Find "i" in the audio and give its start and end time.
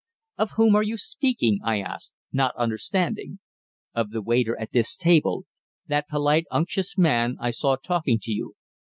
1.63-1.79, 7.39-7.51